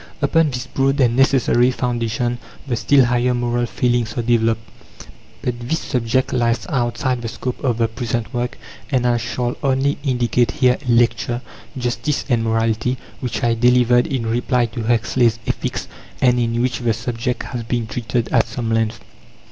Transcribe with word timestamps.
Upon 0.19 0.49
this 0.49 0.65
broad 0.65 0.99
and 0.99 1.15
necessary 1.15 1.69
foundation 1.69 2.39
the 2.65 2.75
still 2.75 3.05
higher 3.05 3.35
moral 3.35 3.67
feelings 3.67 4.17
are 4.17 4.23
developed. 4.23 4.67
But 5.43 5.59
this 5.59 5.77
subject 5.77 6.33
lies 6.33 6.65
outside 6.69 7.21
the 7.21 7.27
scope 7.27 7.63
of 7.63 7.77
the 7.77 7.87
present 7.87 8.33
work, 8.33 8.57
and 8.89 9.05
I 9.05 9.17
shall 9.17 9.55
only 9.61 9.99
indicate 10.01 10.53
here 10.53 10.79
a 10.83 10.91
lecture, 10.91 11.43
"Justice 11.77 12.25
and 12.29 12.43
Morality" 12.43 12.97
which 13.19 13.43
I 13.43 13.53
delivered 13.53 14.07
in 14.07 14.25
reply 14.25 14.65
to 14.65 14.85
Huxley's 14.85 15.37
Ethics, 15.45 15.87
and 16.19 16.39
in 16.39 16.59
which 16.63 16.79
the 16.79 16.93
subject 16.93 17.43
has 17.43 17.61
been 17.61 17.85
treated 17.85 18.27
at 18.29 18.47
some 18.47 18.71
length. 18.71 19.01